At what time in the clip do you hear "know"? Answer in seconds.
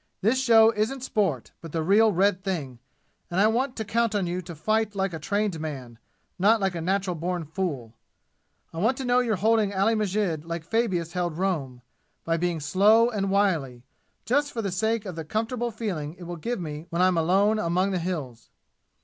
9.05-9.19